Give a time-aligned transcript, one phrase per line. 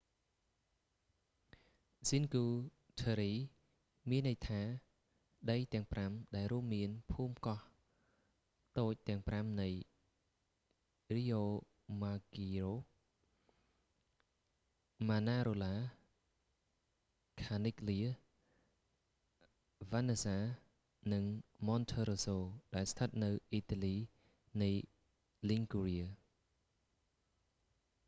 [2.09, 2.43] cinque
[2.99, 3.31] terre
[4.09, 4.61] មានន័យថា
[5.49, 7.59] ដីទាំងប្រាំ ដែលរួមមានភូមិកោះ
[8.79, 9.69] តូចទាំងប្រាំនៃ
[11.15, 12.79] riomaggiore
[15.09, 15.73] manarola
[17.41, 18.09] corniglia
[19.91, 20.37] vernazza
[21.13, 21.23] និង
[21.67, 22.37] monterosso
[22.75, 23.95] ដែលស្ថិតនៅអ៊ីតាលី
[24.63, 24.71] នៃ
[25.49, 26.07] liguria